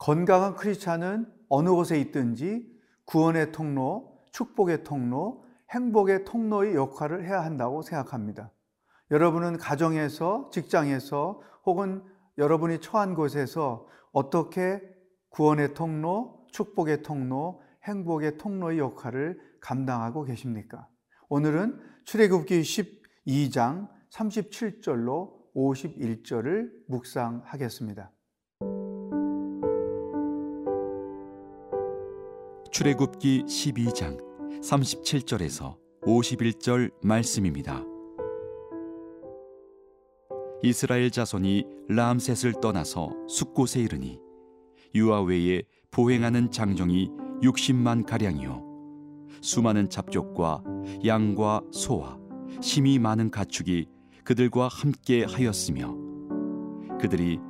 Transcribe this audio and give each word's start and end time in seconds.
건강한 0.00 0.54
크리스찬은 0.54 1.30
어느 1.50 1.68
곳에 1.68 2.00
있든지 2.00 2.66
구원의 3.04 3.52
통로, 3.52 4.18
축복의 4.32 4.82
통로, 4.82 5.44
행복의 5.68 6.24
통로의 6.24 6.74
역할을 6.74 7.26
해야 7.26 7.44
한다고 7.44 7.82
생각합니다. 7.82 8.50
여러분은 9.10 9.58
가정에서, 9.58 10.48
직장에서 10.52 11.42
혹은 11.66 12.02
여러분이 12.38 12.80
처한 12.80 13.14
곳에서 13.14 13.86
어떻게 14.10 14.80
구원의 15.28 15.74
통로, 15.74 16.46
축복의 16.50 17.02
통로, 17.02 17.62
행복의 17.84 18.38
통로의 18.38 18.78
역할을 18.78 19.38
감당하고 19.60 20.24
계십니까? 20.24 20.88
오늘은 21.28 21.78
출애굽기 22.06 22.62
12장 22.62 23.90
37절로 24.10 25.30
51절을 25.54 26.70
묵상하겠습니다. 26.88 28.10
출애굽기 32.80 33.42
12장 33.42 34.18
37절에서 34.62 35.76
51절 36.00 36.90
말씀입니다. 37.02 37.84
이스라엘 40.62 41.10
자손이 41.10 41.66
람셋을 41.90 42.54
떠나서 42.62 43.12
숫곳에 43.28 43.80
이르니 43.80 44.18
유아 44.94 45.24
외에 45.24 45.62
보행하는 45.90 46.50
장정이 46.50 47.10
60만 47.42 48.06
가량이요 48.06 48.64
수많은 49.42 49.90
잡족과 49.90 50.64
양과 51.04 51.60
소와 51.72 52.18
심이 52.62 52.98
많은 52.98 53.30
가축이 53.30 53.88
그들과 54.24 54.68
함께 54.68 55.24
하였으며 55.24 55.94
그들이 56.98 57.40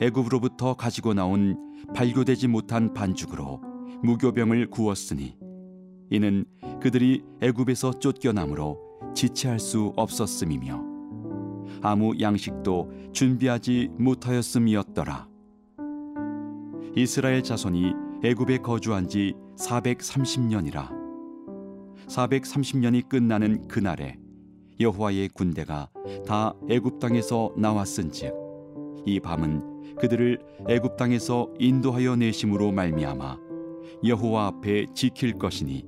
애굽으로부터 0.00 0.74
가지고 0.74 1.14
나온 1.14 1.76
발교되지 1.94 2.48
못한 2.48 2.92
반죽으로 2.92 3.69
무교병을 4.02 4.70
구웠으니 4.70 5.36
이는 6.10 6.44
그들이 6.80 7.22
애굽에서 7.40 7.98
쫓겨남으로 7.98 9.12
지체할 9.14 9.58
수 9.58 9.92
없었음이며 9.96 10.90
아무 11.82 12.18
양식도 12.20 12.90
준비하지 13.12 13.90
못하였음이었더라. 13.98 15.28
이스라엘 16.96 17.42
자손이 17.42 17.92
애굽에 18.24 18.58
거주한 18.58 19.08
지 19.08 19.34
430년이라 19.56 20.90
430년이 22.08 23.08
끝나는 23.08 23.68
그날에 23.68 24.18
여호와의 24.80 25.28
군대가 25.28 25.88
다 26.26 26.54
애굽 26.68 26.98
땅에서 26.98 27.52
나왔은즉 27.56 28.34
이 29.06 29.20
밤은 29.20 29.96
그들을 29.98 30.38
애굽 30.68 30.96
땅에서 30.96 31.52
인도하여 31.58 32.16
내심으로 32.16 32.72
말미암아 32.72 33.49
여호와 34.02 34.46
앞에 34.46 34.86
지킬 34.94 35.38
것이니 35.38 35.86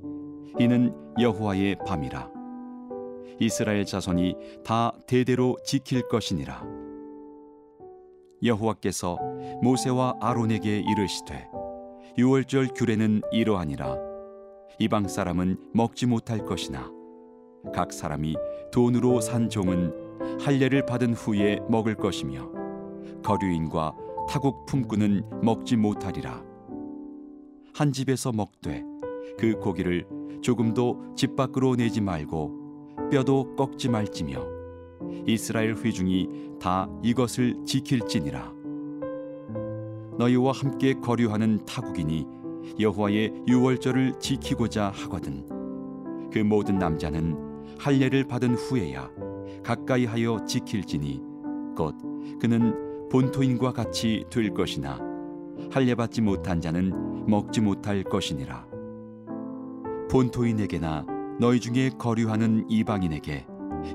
이는 0.59 0.93
여호와의 1.19 1.77
밤이라. 1.85 2.29
이스라엘 3.39 3.85
자손이 3.85 4.35
다 4.63 4.93
대대로 5.07 5.57
지킬 5.65 6.07
것이니라. 6.07 6.63
여호와께서 8.43 9.17
모세와 9.63 10.17
아론에게 10.21 10.79
이르시되 10.79 11.47
유월절 12.17 12.69
규례는 12.75 13.21
이러하니라. 13.31 13.97
이방 14.77 15.07
사람은 15.07 15.57
먹지 15.73 16.05
못할 16.05 16.45
것이나 16.45 16.91
각 17.73 17.91
사람이 17.91 18.35
돈으로 18.71 19.21
산 19.21 19.49
종은 19.49 20.39
할례를 20.39 20.85
받은 20.85 21.13
후에 21.13 21.59
먹을 21.67 21.95
것이며 21.95 22.51
거류인과 23.23 23.95
타국 24.29 24.65
품꾼은 24.65 25.23
먹지 25.41 25.75
못하리라 25.77 26.52
한 27.73 27.91
집에서 27.91 28.31
먹되 28.31 28.83
그 29.39 29.57
고기를 29.59 30.05
조금도 30.41 31.15
집 31.15 31.35
밖으로 31.35 31.75
내지 31.75 32.01
말고 32.01 33.09
뼈도 33.11 33.55
꺾지 33.55 33.89
말지며 33.89 34.45
이스라엘 35.25 35.75
회중이 35.75 36.57
다 36.59 36.87
이것을 37.01 37.65
지킬지니라. 37.65 38.53
너희와 40.19 40.51
함께 40.51 40.93
거류하는 40.93 41.65
타국인이 41.65 42.27
여호와의 42.79 43.43
유월절을 43.47 44.19
지키고자 44.19 44.89
하거든 44.89 45.49
그 46.31 46.39
모든 46.39 46.77
남자는 46.77 47.75
할례를 47.79 48.25
받은 48.25 48.53
후에야 48.53 49.09
가까이 49.63 50.05
하여 50.05 50.45
지킬지니 50.45 51.21
곧 51.75 51.95
그는 52.39 53.09
본토인과 53.09 53.73
같이 53.73 54.25
될 54.29 54.53
것이나 54.53 54.99
할례 55.71 55.95
받지 55.95 56.21
못한 56.21 56.61
자는 56.61 57.12
먹지 57.27 57.61
못할 57.61 58.03
것이니라 58.03 58.67
본토인에게나 60.09 61.05
너희 61.39 61.59
중에 61.59 61.89
거류하는 61.97 62.65
이방인에게 62.69 63.45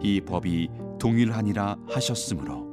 이 0.03 0.21
법이 0.21 0.69
동일하니라 0.99 1.79
하셨으므로 1.89 2.67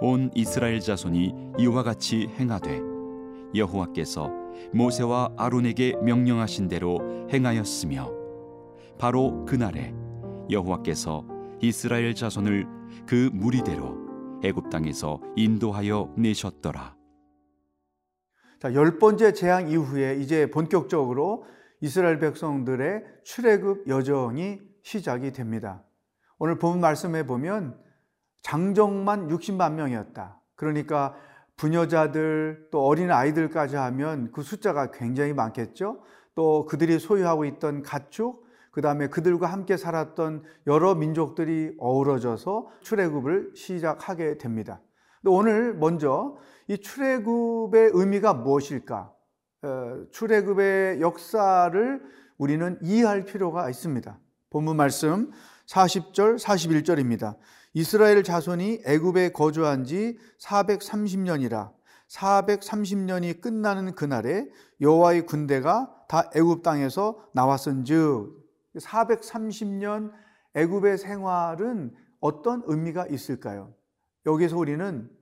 온 0.00 0.30
이스라엘 0.34 0.80
자손이 0.80 1.34
이와 1.58 1.82
같이 1.82 2.28
행하되 2.38 2.80
여호와께서 3.54 4.30
모세와 4.72 5.34
아론에게 5.36 5.96
명령하신 6.02 6.68
대로 6.68 6.98
행하였으며 7.32 8.10
바로 8.98 9.44
그날에 9.44 9.94
여호와께서 10.50 11.24
이스라엘 11.60 12.14
자손을 12.14 12.66
그 13.06 13.30
무리대로 13.32 13.96
애굽 14.42 14.70
땅에서 14.70 15.20
인도하여 15.36 16.12
내셨더라. 16.16 16.95
자, 18.66 18.74
열 18.74 18.98
번째 18.98 19.32
재앙 19.32 19.68
이후에 19.68 20.16
이제 20.16 20.50
본격적으로 20.50 21.44
이스라엘 21.80 22.18
백성들의 22.18 23.04
출애굽 23.22 23.86
여정이 23.86 24.60
시작이 24.82 25.30
됩니다. 25.30 25.84
오늘 26.40 26.58
본 26.58 26.80
말씀에 26.80 27.24
보면 27.28 27.78
장정만 28.42 29.28
60만 29.28 29.74
명이었다. 29.74 30.40
그러니까 30.56 31.14
부녀자들 31.54 32.70
또 32.72 32.84
어린 32.84 33.12
아이들까지 33.12 33.76
하면 33.76 34.32
그 34.32 34.42
숫자가 34.42 34.90
굉장히 34.90 35.32
많겠죠. 35.32 36.02
또 36.34 36.66
그들이 36.66 36.98
소유하고 36.98 37.44
있던 37.44 37.84
가축, 37.84 38.44
그 38.72 38.80
다음에 38.80 39.06
그들과 39.06 39.46
함께 39.46 39.76
살았던 39.76 40.42
여러 40.66 40.96
민족들이 40.96 41.72
어우러져서 41.78 42.66
출애굽을 42.80 43.52
시작하게 43.54 44.38
됩니다. 44.38 44.80
오늘 45.24 45.72
먼저 45.74 46.36
이 46.68 46.78
출애굽의 46.78 47.90
의미가 47.94 48.34
무엇일까? 48.34 49.12
어, 49.62 50.04
출애굽의 50.10 51.00
역사를 51.00 52.02
우리는 52.38 52.78
이해할 52.82 53.24
필요가 53.24 53.70
있습니다. 53.70 54.18
본문 54.50 54.76
말씀 54.76 55.30
40절, 55.66 56.38
41절입니다. 56.38 57.36
이스라엘 57.72 58.24
자손이 58.24 58.82
애굽에 58.84 59.30
거주한 59.30 59.84
지 59.84 60.18
430년이라 60.40 61.72
430년이 62.08 63.40
끝나는 63.40 63.94
그날에 63.94 64.48
여호와의 64.80 65.26
군대가 65.26 65.92
다 66.08 66.30
애굽 66.34 66.62
땅에서 66.62 67.28
나왔은즉 67.32 68.44
430년 68.76 70.12
애굽의 70.54 70.98
생활은 70.98 71.94
어떤 72.20 72.62
의미가 72.66 73.06
있을까요? 73.08 73.74
여기서 74.24 74.56
우리는 74.56 75.15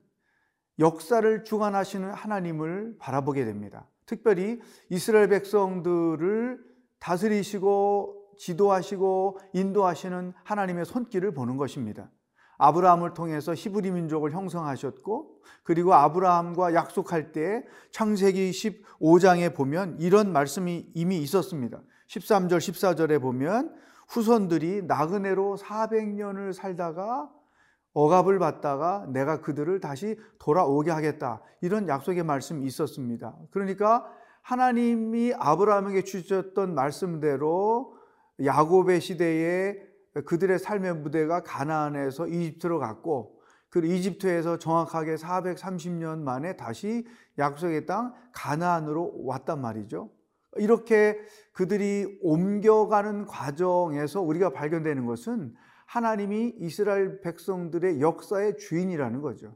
역사를 0.79 1.43
주관하시는 1.43 2.11
하나님을 2.11 2.95
바라보게 2.99 3.45
됩니다. 3.45 3.87
특별히 4.05 4.59
이스라엘 4.89 5.29
백성들을 5.29 6.59
다스리시고 6.99 8.33
지도하시고 8.37 9.39
인도하시는 9.53 10.33
하나님의 10.43 10.85
손길을 10.85 11.33
보는 11.33 11.57
것입니다. 11.57 12.09
아브라함을 12.57 13.13
통해서 13.13 13.53
히브리 13.53 13.91
민족을 13.91 14.31
형성하셨고 14.31 15.41
그리고 15.63 15.93
아브라함과 15.93 16.73
약속할 16.73 17.31
때 17.31 17.63
창세기 17.91 18.51
15장에 18.51 19.55
보면 19.55 19.97
이런 19.99 20.31
말씀이 20.31 20.91
이미 20.93 21.17
있었습니다. 21.19 21.81
13절 22.07 22.57
14절에 22.57 23.21
보면 23.21 23.75
후손들이 24.07 24.83
나그네로 24.83 25.57
400년을 25.57 26.53
살다가 26.53 27.29
억압을 27.95 28.39
받다가 28.39 29.07
내가 29.07 29.39
그들을 29.39 29.79
다시 29.79 30.19
돌아오게 30.37 30.91
하겠다. 30.91 31.41
이런 31.61 31.87
약속의 31.87 32.23
말씀이 32.23 32.63
있었습니다. 32.65 33.35
그러니까 33.51 34.05
하나님이 34.41 35.33
아브라함에게 35.39 36.03
주셨던 36.03 36.75
말씀대로 36.75 37.95
야곱의 38.43 38.99
시대에 38.99 39.77
그들의 40.25 40.59
삶의 40.59 40.97
무대가 40.97 41.41
가나안에서 41.41 42.27
이집트로 42.27 42.79
갔고 42.79 43.39
그 43.69 43.85
이집트에서 43.85 44.59
정확하게 44.59 45.15
430년 45.15 46.19
만에 46.19 46.57
다시 46.57 47.07
약속의 47.37 47.85
땅 47.85 48.13
가나안으로 48.33 49.23
왔단 49.23 49.61
말이죠. 49.61 50.09
이렇게 50.57 51.17
그들이 51.53 52.19
옮겨가는 52.21 53.25
과정에서 53.25 54.21
우리가 54.21 54.51
발견되는 54.51 55.05
것은 55.05 55.55
하나님이 55.85 56.55
이스라엘 56.59 57.21
백성들의 57.21 58.01
역사의 58.01 58.57
주인이라는 58.57 59.21
거죠. 59.21 59.55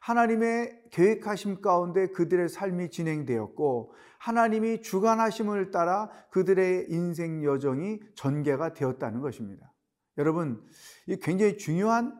하나님의 0.00 0.84
계획하심 0.90 1.60
가운데 1.60 2.08
그들의 2.08 2.48
삶이 2.48 2.90
진행되었고 2.90 3.92
하나님이 4.18 4.82
주관하심을 4.82 5.70
따라 5.70 6.10
그들의 6.30 6.86
인생 6.88 7.44
여정이 7.44 8.00
전개가 8.14 8.72
되었다는 8.72 9.20
것입니다. 9.20 9.72
여러분, 10.18 10.62
이 11.06 11.16
굉장히 11.16 11.58
중요한 11.58 12.18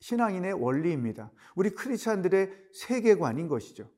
신앙인의 0.00 0.52
원리입니다. 0.54 1.32
우리 1.54 1.70
크리스천들의 1.70 2.50
세계관인 2.72 3.48
것이죠. 3.48 3.90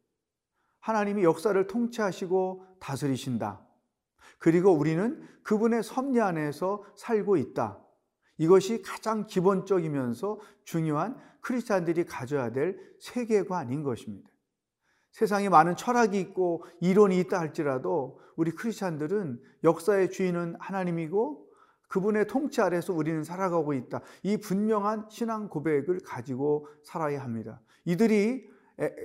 하나님이 0.81 1.25
역사를 1.25 1.66
통치하시고 1.66 2.64
다스리신다. 2.81 3.66
그리고 4.38 4.72
우리는 4.72 5.20
그분의 5.43 5.82
섭리 5.82 6.20
안에서 6.20 6.84
살고 6.96 7.37
있다. 7.37 7.82
이것이 8.38 8.82
가장 8.82 9.26
기본적이면서 9.26 10.38
중요한 10.64 11.17
크리스찬들이 11.40 12.05
가져야 12.05 12.50
될 12.50 12.79
세계관인 12.99 13.82
것입니다. 13.82 14.31
세상에 15.12 15.49
많은 15.49 15.76
철학이 15.76 16.19
있고 16.20 16.64
이론이 16.81 17.19
있다 17.20 17.38
할지라도 17.40 18.20
우리 18.37 18.52
크리스찬들은 18.52 19.40
역사의 19.64 20.11
주인은 20.11 20.56
하나님이고 20.61 21.46
그분의 21.88 22.26
통치 22.26 22.61
아래서 22.61 22.93
우리는 22.93 23.25
살아가고 23.25 23.73
있다. 23.73 24.00
이 24.23 24.37
분명한 24.37 25.06
신앙 25.08 25.49
고백을 25.49 26.00
가지고 26.05 26.69
살아야 26.85 27.23
합니다. 27.23 27.61
이들이 27.85 28.46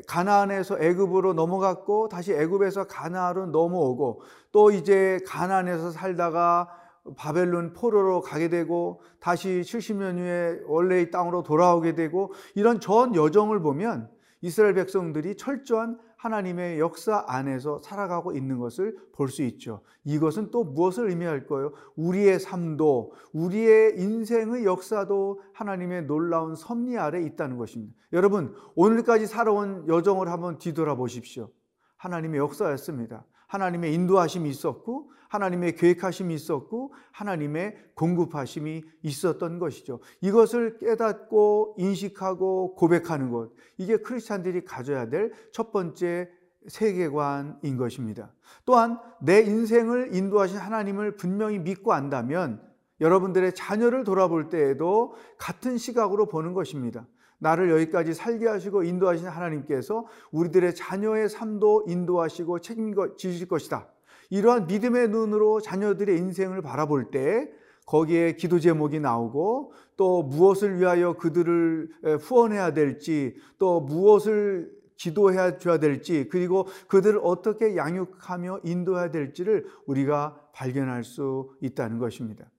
가나안에서 0.07 0.79
애굽으로 0.79 1.33
넘어갔고 1.33 2.09
다시 2.09 2.33
애굽에서 2.33 2.85
가나안으로 2.85 3.47
넘어오고 3.47 4.21
또 4.51 4.69
이제 4.69 5.19
가나안에서 5.25 5.91
살다가 5.91 6.69
바벨론 7.17 7.73
포로로 7.73 8.21
가게 8.21 8.49
되고 8.49 9.01
다시 9.19 9.61
70년 9.61 10.17
후에 10.17 10.61
원래의 10.65 11.11
땅으로 11.11 11.43
돌아오게 11.43 11.95
되고 11.95 12.33
이런 12.55 12.79
전 12.79 13.15
여정을 13.15 13.61
보면 13.61 14.09
이스라엘 14.41 14.73
백성들이 14.73 15.35
철저한 15.37 15.99
하나님의 16.17 16.79
역사 16.79 17.25
안에서 17.27 17.81
살아가고 17.81 18.31
있는 18.33 18.57
것을 18.57 18.95
볼 19.13 19.27
수 19.27 19.41
있죠. 19.43 19.81
이것은 20.05 20.51
또 20.51 20.63
무엇을 20.63 21.09
의미할 21.09 21.47
거예요? 21.47 21.73
우리의 21.95 22.39
삶도, 22.39 23.13
우리의 23.33 23.99
인생의 23.99 24.63
역사도 24.63 25.41
하나님의 25.53 26.03
놀라운 26.05 26.55
섭리 26.55 26.97
아래 26.97 27.21
있다는 27.21 27.57
것입니다. 27.57 27.93
여러분, 28.13 28.53
오늘까지 28.75 29.27
살아온 29.27 29.87
여정을 29.87 30.29
한번 30.29 30.57
뒤돌아보십시오. 30.57 31.49
하나님의 31.97 32.39
역사였습니다. 32.39 33.25
하나님의 33.47 33.93
인도하심이 33.93 34.49
있었고 34.49 35.11
하나님의 35.33 35.75
계획하심이 35.75 36.33
있었고 36.33 36.93
하나님의 37.11 37.75
공급하심이 37.95 38.83
있었던 39.01 39.59
것이죠. 39.59 39.99
이것을 40.21 40.77
깨닫고 40.77 41.75
인식하고 41.77 42.75
고백하는 42.75 43.31
것 43.31 43.51
이게 43.77 43.97
크리스찬들이 43.97 44.63
가져야 44.63 45.09
될 45.09 45.31
첫 45.51 45.71
번째 45.71 46.29
세계관인 46.67 47.77
것입니다. 47.77 48.31
또한 48.65 48.99
내 49.21 49.41
인생을 49.41 50.15
인도하신 50.15 50.57
하나님을 50.57 51.17
분명히 51.17 51.59
믿고 51.59 51.93
안다면 51.93 52.61
여러분들의 53.01 53.53
자녀를 53.53 54.03
돌아볼 54.03 54.49
때에도 54.49 55.15
같은 55.37 55.77
시각으로 55.77 56.27
보는 56.27 56.53
것입니다. 56.53 57.05
나를 57.39 57.69
여기까지 57.71 58.13
살게 58.13 58.47
하시고 58.47 58.83
인도하신 58.83 59.27
하나님께서 59.27 60.05
우리들의 60.31 60.75
자녀의 60.75 61.27
삶도 61.27 61.85
인도하시고 61.87 62.59
책임지실 62.59 63.49
것이다. 63.49 63.89
이러한 64.29 64.67
믿음의 64.67 65.09
눈으로 65.09 65.61
자녀들의 65.61 66.17
인생을 66.17 66.61
바라볼 66.61 67.11
때 67.11 67.49
거기에 67.85 68.35
기도 68.35 68.59
제목이 68.59 68.99
나오고 68.99 69.73
또 69.97 70.23
무엇을 70.23 70.79
위하여 70.79 71.13
그들을 71.13 71.89
후원해야 72.21 72.73
될지 72.73 73.35
또 73.59 73.81
무엇을 73.81 74.71
기도해야 74.95 75.57
줘야 75.57 75.79
될지 75.79 76.29
그리고 76.29 76.67
그들을 76.87 77.19
어떻게 77.23 77.75
양육하며 77.75 78.61
인도해야 78.63 79.11
될지를 79.11 79.67
우리가 79.85 80.39
발견할 80.53 81.03
수 81.03 81.49
있다는 81.61 81.97
것입니다. 81.99 82.49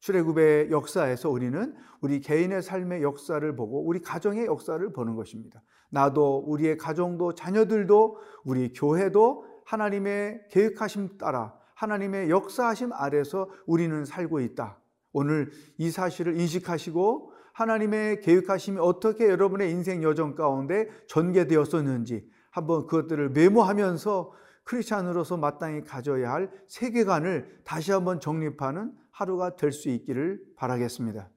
출애굽의 0.00 0.70
역사에서 0.70 1.30
우리는 1.30 1.74
우리 2.00 2.20
개인의 2.20 2.62
삶의 2.62 3.02
역사를 3.02 3.56
보고 3.56 3.84
우리 3.84 4.00
가정의 4.00 4.46
역사를 4.46 4.92
보는 4.92 5.14
것입니다. 5.14 5.62
나도 5.90 6.44
우리의 6.46 6.78
가정도 6.78 7.34
자녀들도 7.34 8.16
우리 8.44 8.72
교회도 8.72 9.44
하나님의 9.70 10.46
계획하심 10.50 11.16
따라 11.16 11.54
하나님의 11.74 12.28
역사하심 12.28 12.92
아래서 12.92 13.48
우리는 13.66 14.04
살고 14.04 14.40
있다. 14.40 14.78
오늘 15.12 15.50
이 15.78 15.90
사실을 15.90 16.38
인식하시고 16.38 17.32
하나님의 17.52 18.20
계획하심이 18.20 18.78
어떻게 18.80 19.28
여러분의 19.28 19.70
인생 19.70 20.02
여정 20.02 20.34
가운데 20.34 20.88
전개되었었는지 21.06 22.28
한번 22.50 22.86
그것들을 22.86 23.30
메모하면서 23.30 24.32
크리스찬으로서 24.64 25.36
마땅히 25.36 25.82
가져야 25.82 26.32
할 26.32 26.50
세계관을 26.66 27.60
다시 27.64 27.92
한번 27.92 28.20
정립하는 28.20 28.92
하루가 29.12 29.54
될 29.56 29.72
수 29.72 29.88
있기를 29.88 30.40
바라겠습니다. 30.56 31.30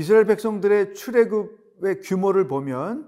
이스라엘 0.00 0.24
백성들의 0.24 0.94
출애굽의 0.94 2.00
규모를 2.02 2.48
보면 2.48 3.06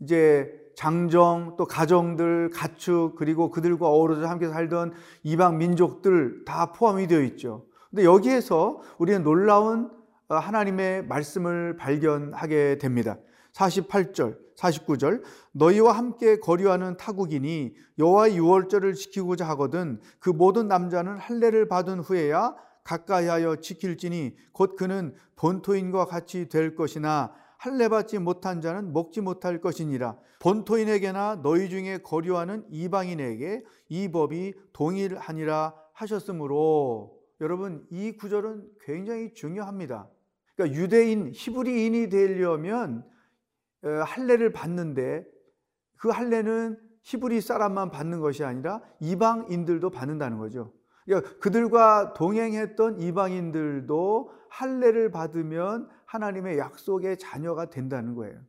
이제 0.00 0.52
장정 0.76 1.54
또 1.56 1.64
가정들 1.64 2.50
가축 2.50 3.14
그리고 3.16 3.50
그들과 3.50 3.88
어우러져 3.88 4.26
함께 4.26 4.48
살던 4.48 4.92
이방 5.22 5.56
민족들 5.56 6.44
다 6.44 6.72
포함이 6.72 7.06
되어 7.06 7.22
있죠. 7.22 7.64
근데 7.88 8.04
여기에서 8.04 8.82
우리는 8.98 9.22
놀라운 9.22 9.90
하나님의 10.28 11.06
말씀을 11.06 11.78
발견하게 11.78 12.76
됩니다. 12.76 13.16
48절, 13.54 14.36
49절 14.58 15.22
너희와 15.52 15.92
함께 15.92 16.40
거류하는 16.40 16.98
타국인이 16.98 17.74
여호와의 17.98 18.36
유월절을 18.36 18.92
지키고자 18.92 19.48
하거든 19.50 19.98
그 20.18 20.28
모든 20.28 20.68
남자는 20.68 21.16
할례를 21.16 21.68
받은 21.68 22.00
후에야 22.00 22.54
가까이하여 22.84 23.56
지킬지니 23.56 24.36
곧 24.52 24.76
그는 24.76 25.14
본토인과 25.36 26.04
같이 26.04 26.48
될 26.48 26.74
것이나 26.74 27.34
할례 27.58 27.88
받지 27.88 28.18
못한 28.18 28.60
자는 28.60 28.92
먹지 28.92 29.22
못할 29.22 29.60
것이니라 29.60 30.18
본토인에게나 30.40 31.40
너희 31.42 31.70
중에 31.70 31.98
거류하는 31.98 32.66
이방인에게 32.70 33.64
이 33.88 34.08
법이 34.12 34.52
동일하니라 34.74 35.74
하셨으므로 35.94 37.18
여러분 37.40 37.86
이 37.90 38.12
구절은 38.12 38.68
굉장히 38.80 39.32
중요합니다. 39.32 40.08
그러니까 40.54 40.78
유대인 40.78 41.30
히브리인이 41.32 42.10
되려면 42.10 43.04
할례를 43.82 44.52
받는데 44.52 45.24
그 45.96 46.10
할례는 46.10 46.78
히브리 47.02 47.40
사람만 47.40 47.90
받는 47.90 48.20
것이 48.20 48.44
아니라 48.44 48.80
이방인들도 49.00 49.90
받는다는 49.90 50.38
거죠. 50.38 50.72
그러니까 51.04 51.38
그들과 51.38 52.14
동행했던 52.14 53.00
이방인들도 53.00 54.32
할례를 54.48 55.10
받으면 55.10 55.88
하나님의 56.06 56.58
약속의 56.58 57.18
자녀가 57.18 57.70
된다는 57.70 58.14
거예요. 58.14 58.40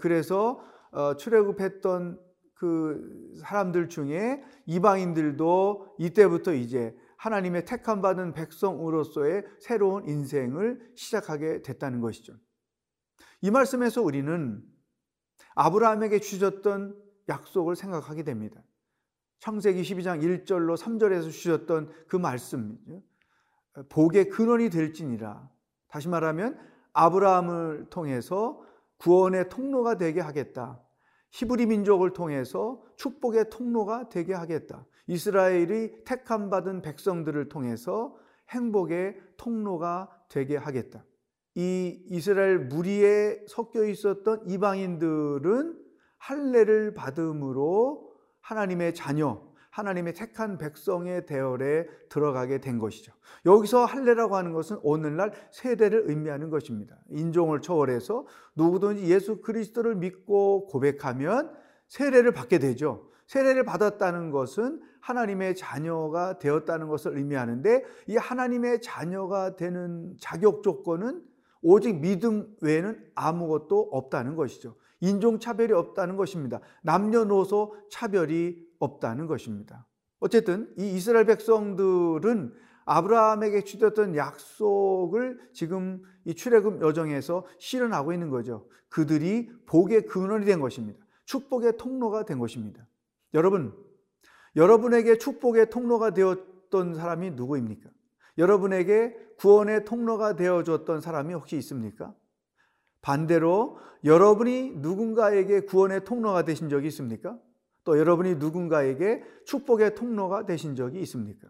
그래서 0.00 0.60
어, 0.90 1.14
출애굽했던 1.16 2.18
그 2.54 3.34
사람들 3.40 3.88
중에 3.88 4.42
이방인들도 4.64 5.96
이때부터 5.98 6.54
이제 6.54 6.96
하나님의 7.18 7.64
택함 7.66 8.00
받은 8.00 8.32
백성으로서의 8.32 9.44
새로운 9.60 10.08
인생을 10.08 10.92
시작하게 10.96 11.62
됐다는 11.62 12.00
것이죠. 12.00 12.34
이 13.42 13.50
말씀에서 13.50 14.02
우리는 14.02 14.62
아브라함에게 15.54 16.20
주셨던 16.20 16.96
약속을 17.28 17.76
생각하게 17.76 18.22
됩니다. 18.22 18.62
창세기 19.46 19.82
12장 19.82 20.44
1절로 20.44 20.76
3절에서 20.76 21.30
주셨던 21.30 21.88
그 22.08 22.16
말씀, 22.16 22.76
복의 23.90 24.28
근원이 24.28 24.70
될지니라. 24.70 25.48
다시 25.86 26.08
말하면 26.08 26.58
아브라함을 26.92 27.86
통해서 27.88 28.60
구원의 28.96 29.48
통로가 29.48 29.98
되게 29.98 30.20
하겠다. 30.20 30.82
히브리 31.30 31.66
민족을 31.66 32.12
통해서 32.12 32.82
축복의 32.96 33.50
통로가 33.50 34.08
되게 34.08 34.34
하겠다. 34.34 34.84
이스라엘이 35.06 36.02
택함 36.04 36.50
받은 36.50 36.82
백성들을 36.82 37.48
통해서 37.48 38.16
행복의 38.50 39.16
통로가 39.36 40.10
되게 40.28 40.56
하겠다. 40.56 41.04
이 41.54 42.04
이스라엘 42.06 42.58
무리에 42.58 43.44
섞여 43.46 43.84
있었던 43.84 44.48
이방인들은 44.48 45.84
할례를 46.18 46.94
받음으로 46.94 48.15
하나님의 48.46 48.94
자녀, 48.94 49.42
하나님의 49.70 50.14
택한 50.14 50.56
백성의 50.56 51.26
대열에 51.26 51.86
들어가게 52.08 52.60
된 52.60 52.78
것이죠. 52.78 53.12
여기서 53.44 53.84
할례라고 53.84 54.36
하는 54.36 54.52
것은 54.52 54.78
오늘날 54.84 55.32
세대를 55.50 56.04
의미하는 56.06 56.48
것입니다. 56.48 56.96
인종을 57.10 57.60
초월해서 57.60 58.24
누구든지 58.54 59.12
예수 59.12 59.42
그리스도를 59.42 59.96
믿고 59.96 60.68
고백하면 60.68 61.52
세례를 61.88 62.32
받게 62.32 62.60
되죠. 62.60 63.10
세례를 63.26 63.64
받았다는 63.64 64.30
것은 64.30 64.80
하나님의 65.00 65.56
자녀가 65.56 66.38
되었다는 66.38 66.86
것을 66.86 67.16
의미하는데 67.16 67.84
이 68.06 68.16
하나님의 68.16 68.80
자녀가 68.80 69.56
되는 69.56 70.14
자격 70.20 70.62
조건은 70.62 71.20
오직 71.62 72.00
믿음 72.00 72.54
외에는 72.60 73.10
아무것도 73.16 73.88
없다는 73.90 74.36
것이죠. 74.36 74.76
인종 75.00 75.38
차별이 75.38 75.72
없다는 75.72 76.16
것입니다. 76.16 76.60
남녀노소 76.82 77.76
차별이 77.90 78.64
없다는 78.78 79.26
것입니다. 79.26 79.86
어쨌든 80.18 80.72
이 80.78 80.94
이스라엘 80.94 81.26
백성들은 81.26 82.54
아브라함에게 82.86 83.62
주셨던 83.62 84.16
약속을 84.16 85.40
지금 85.52 86.02
이 86.24 86.34
출애굽 86.34 86.80
여정에서 86.80 87.44
실현하고 87.58 88.12
있는 88.12 88.30
거죠. 88.30 88.68
그들이 88.88 89.50
복의 89.66 90.06
근원이 90.06 90.46
된 90.46 90.60
것입니다. 90.60 91.04
축복의 91.24 91.76
통로가 91.76 92.24
된 92.24 92.38
것입니다. 92.38 92.86
여러분, 93.34 93.74
여러분에게 94.54 95.18
축복의 95.18 95.70
통로가 95.70 96.14
되었던 96.14 96.94
사람이 96.94 97.32
누구입니까? 97.32 97.90
여러분에게 98.38 99.16
구원의 99.38 99.84
통로가 99.84 100.36
되어 100.36 100.62
줬던 100.62 101.00
사람이 101.00 101.34
혹시 101.34 101.56
있습니까? 101.56 102.14
반대로 103.06 103.78
여러분이 104.02 104.78
누군가에게 104.78 105.60
구원의 105.60 106.04
통로가 106.04 106.44
되신 106.44 106.68
적이 106.68 106.88
있습니까? 106.88 107.38
또 107.84 108.00
여러분이 108.00 108.34
누군가에게 108.34 109.22
축복의 109.44 109.94
통로가 109.94 110.44
되신 110.44 110.74
적이 110.74 111.02
있습니까? 111.02 111.46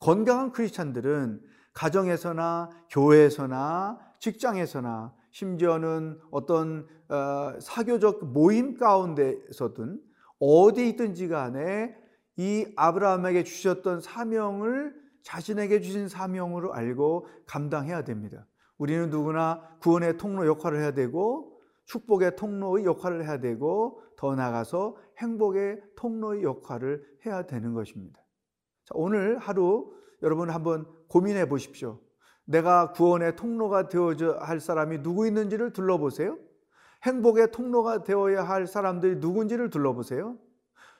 건강한 0.00 0.50
크리스찬들은 0.50 1.40
가정에서나 1.74 2.70
교회에서나 2.90 4.00
직장에서나 4.18 5.14
심지어는 5.30 6.18
어떤 6.32 6.88
어, 7.08 7.52
사교적 7.60 8.32
모임 8.32 8.76
가운데서든 8.76 10.00
어디 10.40 10.88
있든지 10.88 11.28
간에 11.28 11.94
이 12.36 12.66
아브라함에게 12.74 13.44
주셨던 13.44 14.00
사명을 14.00 14.92
자신에게 15.22 15.80
주신 15.80 16.08
사명으로 16.08 16.74
알고 16.74 17.28
감당해야 17.46 18.02
됩니다. 18.02 18.48
우리는 18.78 19.10
누구나 19.10 19.76
구원의 19.80 20.18
통로 20.18 20.46
역할을 20.46 20.80
해야 20.80 20.92
되고 20.92 21.60
축복의 21.86 22.36
통로의 22.36 22.84
역할을 22.84 23.24
해야 23.24 23.38
되고 23.38 24.02
더 24.16 24.34
나아가서 24.34 24.96
행복의 25.18 25.80
통로의 25.96 26.42
역할을 26.42 27.04
해야 27.26 27.46
되는 27.46 27.74
것입니다. 27.74 28.20
자, 28.84 28.92
오늘 28.94 29.38
하루 29.38 29.92
여러분 30.22 30.50
한번 30.50 30.86
고민해 31.08 31.48
보십시오. 31.48 32.00
내가 32.46 32.92
구원의 32.92 33.36
통로가 33.36 33.88
되어야 33.88 34.38
할 34.40 34.60
사람이 34.60 35.02
누구 35.02 35.26
있는지를 35.26 35.72
둘러보세요. 35.72 36.38
행복의 37.04 37.52
통로가 37.52 38.02
되어야 38.02 38.42
할 38.42 38.66
사람들이 38.66 39.16
누군지를 39.16 39.70
둘러보세요. 39.70 40.38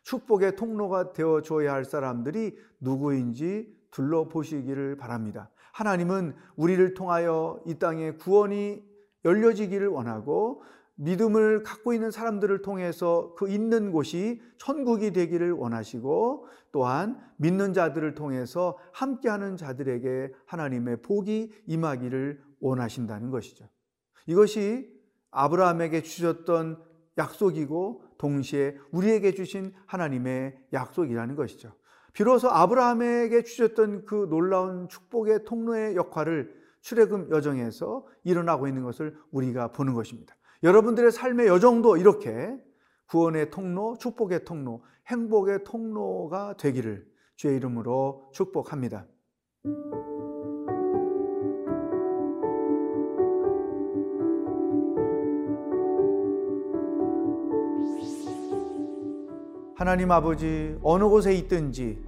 축복의 0.03 0.57
통로가 0.57 1.13
되어줘야 1.13 1.73
할 1.73 1.85
사람들이 1.85 2.57
누구인지 2.81 3.75
둘러보시기를 3.91 4.97
바랍니다. 4.97 5.51
하나님은 5.75 6.37
우리를 6.55 6.95
통하여 6.95 7.61
이 7.67 7.81
땅에 7.81 8.13
구원이 8.13 8.85
열려지기를 9.25 9.89
원하고 9.89 10.63
믿음을 10.95 11.65
갖고 11.65 11.93
있는 11.93 12.13
사람들을 12.13 12.63
통해서 12.63 13.35
그 13.37 13.49
있는 13.51 13.91
곳이 13.91 14.41
천국이 14.59 15.13
되기를 15.13 15.51
원하시고 15.51 16.47
또한 16.71 17.21
믿는 17.39 17.73
자들을 17.73 18.15
통해서 18.15 18.79
함께하는 18.93 19.57
자들에게 19.57 20.33
하나님의 20.47 21.03
복이 21.03 21.53
임하기를 21.67 22.41
원하신다는 22.61 23.31
것이죠. 23.31 23.69
이것이 24.27 24.89
아브라함에게 25.33 26.03
주셨던 26.03 26.81
약속이고 27.19 28.05
동시에 28.19 28.77
우리에게 28.93 29.35
주신 29.35 29.73
하나님의 29.87 30.57
약속이라는 30.73 31.35
것이죠. 31.35 31.73
비로소 32.15 32.49
아브라함에게 32.49 33.43
주셨던 33.43 34.07
그 34.07 34.29
놀라운 34.31 34.89
축복의 34.89 35.45
통로의 35.45 35.97
역할을 35.97 36.55
출애굽 36.81 37.31
여정에서 37.31 38.07
일어나고 38.23 38.69
있는 38.69 38.85
것을 38.85 39.17
우리가 39.33 39.73
보는 39.73 39.95
것입니다. 39.95 40.35
여러분들의 40.63 41.11
삶의 41.11 41.49
여정도 41.49 41.97
이렇게 41.97 42.57
구원의 43.07 43.51
통로, 43.51 43.97
축복의 43.99 44.45
통로, 44.45 44.85
행복의 45.09 45.65
통로가 45.65 46.57
되기를 46.57 47.07
주의 47.37 47.57
이름으로 47.57 48.31
축복합니다. 48.33 49.07
하나님 59.77 60.13
아버지 60.13 60.79
어느 60.83 61.05
곳에 61.05 61.35
있든지 61.35 61.99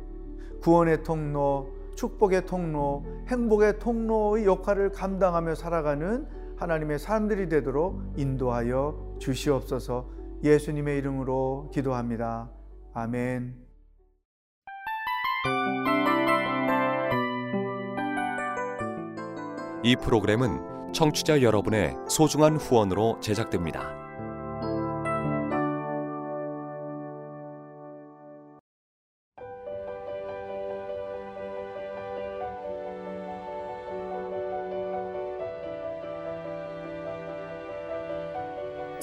구원의 0.62 1.02
통로, 1.02 1.68
축복의 1.96 2.46
통로, 2.46 3.04
행복의 3.28 3.78
통로의 3.80 4.46
역할을 4.46 4.92
감당하며 4.92 5.56
살아가는 5.56 6.26
하나님의 6.56 6.98
사람들이 6.98 7.48
되도록 7.48 8.00
인도하여 8.16 9.16
주시옵소서 9.18 10.08
예수님의 10.44 10.98
이름으로 10.98 11.70
기도합니다. 11.72 12.50
아멘. 12.94 13.56
이 19.82 19.96
프로그램은 19.96 20.92
청취자 20.92 21.42
여러분의 21.42 21.96
소중한 22.08 22.56
후원으로 22.56 23.18
제작됩니다. 23.20 24.05